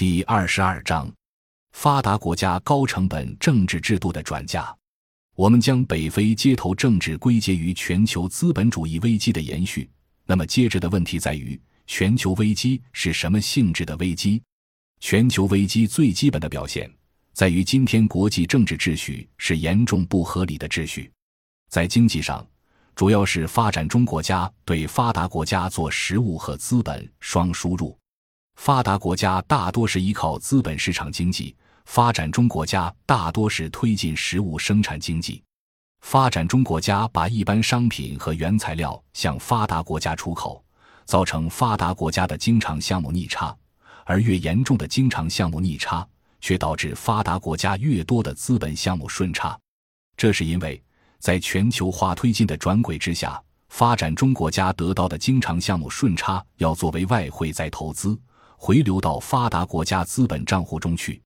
[0.00, 1.12] 第二十二章：
[1.72, 4.74] 发达国家高成本政治制度的转嫁。
[5.36, 9.90] 我们将北非街头政治归结于全球资本主义危机的延续。
[10.24, 14.42] 那么，接着的问题在于：全球危机是什么性质的危机？
[15.00, 16.90] 全球危机最基本的表现
[17.34, 21.12] 在于，今天国际政治秩序是严重不合理的秩序。
[21.68, 22.48] 在经济上，
[22.94, 27.94] 主要是发展中国家对发达国家做实物和资本双输入。
[28.62, 31.56] 发达国家大多是依靠资本市场经济，
[31.86, 35.42] 发展中国家大多是推进实物生产经济。
[36.02, 40.62] 发展中国家把一般商品和原材料向发达国家出口，
[41.06, 43.56] 造成发达国家的经常项目逆差，
[44.04, 46.06] 而越严重的经常项目逆差，
[46.42, 49.58] 却导致发达国家越多的资本项目顺差。
[50.18, 50.78] 这是因为，
[51.18, 58.20] 在全球化推进的转轨之下，发展中国家得到的经常项目顺差要作为外汇再投资。
[58.62, 61.18] 回流到发达国家资本账户中去，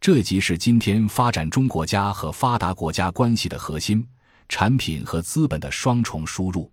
[0.00, 4.04] 这即是今天发展中国家和发达国家关系的核心：
[4.48, 6.72] 产品和资本的双重输入。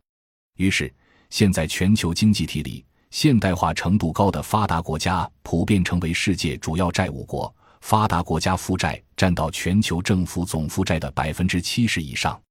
[0.56, 0.92] 于是，
[1.30, 12.42] 现在全球经济体里，现代化程度高的发达国家普遍成为世界主要债务国，发达国家负债占到全球政府总负债的百分之七十以上，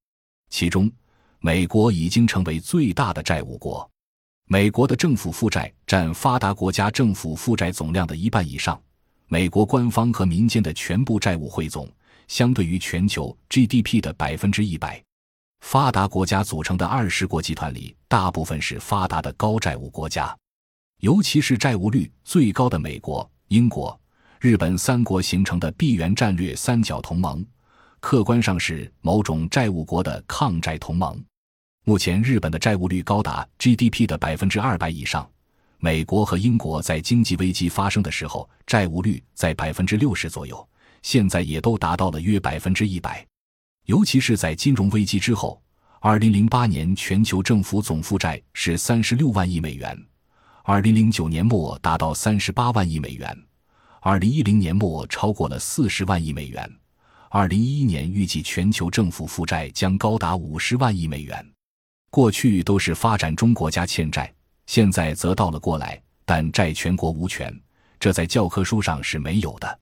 [0.51, 0.93] 其中，
[1.41, 3.91] 美国已经成为最大的债务国。
[4.49, 8.81] 美国的政府负债占发达国家政府负债总量的一半以上，
[9.27, 11.91] 美国官方和民间的全部债务汇总
[12.29, 15.03] 相对于全球 GDP 的百分之一百。
[15.65, 20.33] 发达国家组成的二十国集团里，大部分是发达的高债务国家，
[21.01, 23.99] 尤其是债务率最高的美国、英国、
[24.39, 27.45] 日本三国形成的闭源战略三角同盟，
[27.99, 31.21] 客观上是某种债务国的抗债同盟。
[31.89, 35.25] 目前，日本的债务率高达 GDP 的百分之二百以上。
[35.79, 40.69] 美国和英国在经济危机发生的时候，债务率在百分之六十左右，
[41.03, 43.25] 现在也都达到了约百分之一百。
[43.85, 45.63] 尤其是在金融危机之后，
[46.01, 49.97] 二零零八年全球政府总负债是三十六万亿美元，
[50.65, 53.33] 二零零九年末达到三十八万亿美元，
[54.01, 56.69] 二零一零年末超过了四十万亿美元，
[57.31, 61.56] 二零一一年预计全球政府负债将高达五十万亿美元。
[62.17, 64.33] 过去都是发展中国家欠债，
[64.65, 67.55] 现在则倒了过来，但债权国无权，
[68.01, 69.79] 这在教科书上是没有的。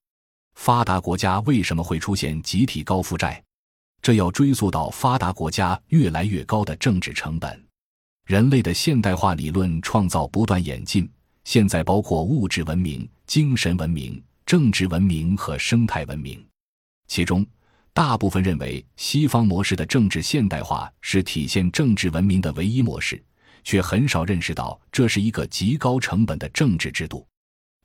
[0.57, 3.41] 发达国家为什么会出现集体高负债？
[4.03, 7.65] 这要追溯到发达国家越来越高的政治成本。
[8.27, 11.09] 人类的现代化理论创造不断演进，
[11.45, 16.45] 现在包括物质文明、精神文明、政治文明和生态文明，
[17.07, 17.47] 其中。
[17.95, 23.23] 大部分认为西方模式的政治现代化是体现政治文明的唯一模式，
[23.63, 27.25] 却很少认识到这是一个极高成本的政治制度。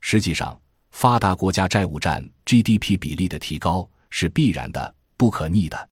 [0.00, 0.60] 实际上，
[0.90, 5.88] 发达国家债务占 GDP 比例的提高是必然的、不可逆的，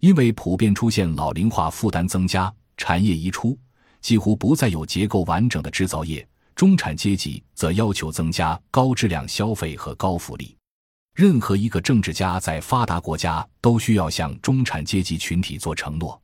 [0.00, 3.58] 因为普遍出现老龄化负担增加、产业移出，
[4.02, 10.54] 几乎不再有结构完整的制造业，中产阶级则要求增加高质量消费和高福利。
[11.14, 16.20] 任何一个政治家在发达国家都需要向中产阶级群体做承诺，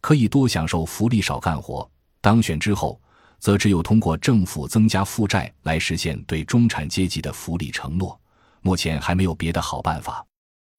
[0.00, 1.88] 可以多享受福利，少干活。
[2.22, 2.98] 当选之后，
[3.38, 8.18] 则只有通过政府增加负债来实现对中产阶级的福利承诺。
[8.62, 10.24] 目前还没有别的好办法。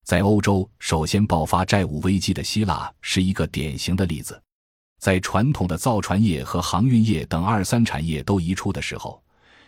[0.03, 4.41] 在欧洲首先爆发债务危机的希腊是一个典型的例子。
[4.99, 9.22] 在传统的造船业和航运业等二三产业都移出的时候。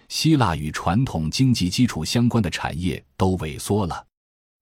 [0.10, 4.06] 希腊与传统经济基础相关的产业都萎缩了，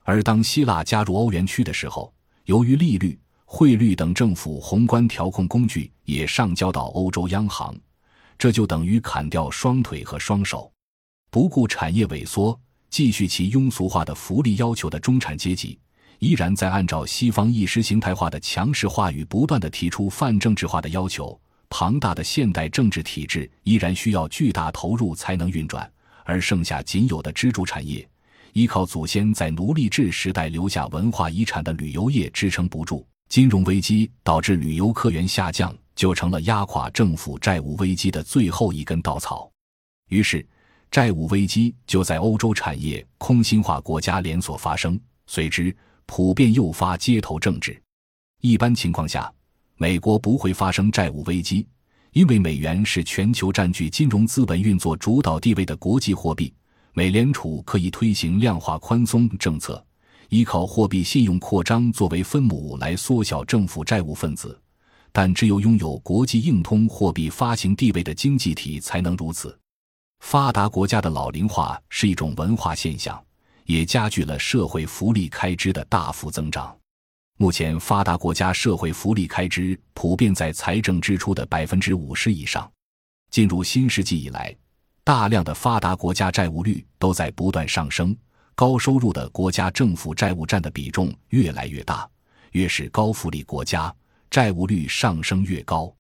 [0.04, 2.14] 而当希腊加入欧元区的时候，
[2.46, 7.76] 由于利率、汇率等政府宏观调控工具也上交到欧洲央行，
[8.38, 10.72] 这就等于砍掉双腿和双手。
[11.30, 15.80] 不顾产业萎缩、继续其庸俗化的福利要求的中产阶级，
[16.20, 21.40] 依然在按照西方意识形态化的强势话语，不断的提出泛政治化的要求。
[21.76, 25.92] 庞大的现代政治体制依然需要巨大投入才能运转，
[26.24, 28.08] 而剩下仅有的支柱产业，
[28.52, 33.04] 依靠祖先在奴隶制时代留下文化遗产的旅游业支撑不住。
[33.28, 39.52] 金融危机导致旅游客源下降，就成了压垮政府债务危机的最后一根稻草。
[40.10, 40.48] 于是，
[40.92, 47.82] 债务危机就在欧洲产业空心化国家连锁发生，随之普遍诱发街头政治。
[48.42, 49.34] 一般情况下。
[49.78, 51.68] 美国不会发生债务危机，
[52.12, 56.54] 因为美元是全球占据金融资本运作主导地位的国际货币。
[56.94, 59.84] 美联储可以推行量化宽松政策，
[60.30, 64.60] 依靠货币信用扩张作为分母来缩小政府债务分子。
[65.12, 69.58] 但只有拥有国际硬通货币发行地位的经济体才能如此。
[70.22, 73.24] 发达国家的老龄化是一种文化现象，
[73.66, 76.76] 也加剧了社会福利开支的大幅增长。
[77.38, 82.72] 目前，发达国家社会福利开支普遍在财政支出的百分之五十以上。
[83.32, 84.56] 进入新世纪以来，
[85.04, 88.16] 大量的发达国家债务率都在不断上升，
[88.54, 92.08] 高收入的国家政府债务占的比重越来越大。
[92.52, 93.94] 越是高福利国家，
[94.30, 95.92] 债务率上升越高。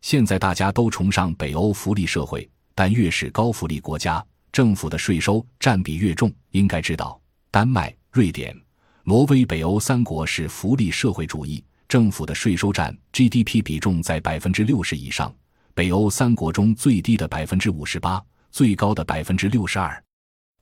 [0.00, 6.32] 现在大家都崇尚北欧福利社会，但越是高福利国家，政府的税收占比越重。
[6.52, 8.58] 应该知道，丹麦、瑞典、
[9.04, 15.34] 挪威、北欧三国是福利社会主义，政府的税收占 GDP 比重在百分之六十以上。
[15.72, 20.02] 北欧三国中最低的百分之五十八，最高的百分之六十二。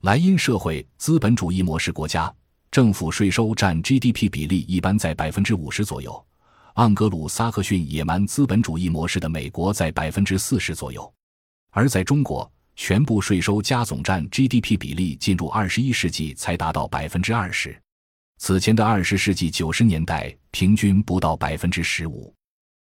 [0.03, 2.33] 莱茵社会资本主义模式国家，
[2.71, 6.25] 政府税收占 GDP 比例一般在百分之五十左右。
[6.75, 11.13] 盎格鲁撒克逊野蛮资本主义模式的美国在百分之四十左右。
[11.71, 17.77] 而在中国，全部税收加总占 GDP 比例进入二十一世纪才达到百分之二十，
[18.39, 22.33] 此前的二十世纪九十年代平均不到百分之十五。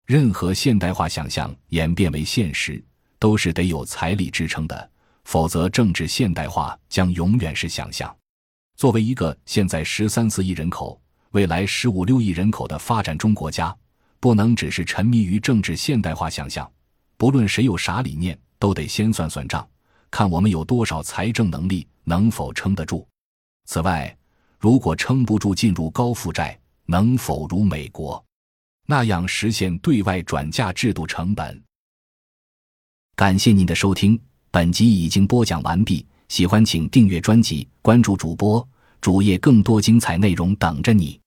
[0.04, 2.84] 任何现代化想象演变为现实，
[3.20, 4.90] 都是得有财力支撑的，
[5.22, 8.14] 否则政治现代化将永远是想象。
[8.76, 13.74] 作为一个现在十三四亿人口、未来十五六亿人口的发展中国家，
[14.18, 16.68] 不能只是沉迷于政治现代化想象。
[17.16, 19.66] 不论谁有啥理念，都得先算算账，
[20.10, 23.06] 看我们有多少财政能力，能否撑得住。
[23.66, 24.14] 此外，
[24.58, 28.22] 如果撑不住，进入高负债，能否如美国？
[28.86, 31.62] 那样实现对外转嫁制度成本。
[33.16, 34.20] 感谢您的收听，
[34.50, 36.06] 本集已经播讲完毕。
[36.28, 38.66] 喜欢请订阅专辑，关注主播
[39.00, 41.20] 主页，更多精彩内容等着你。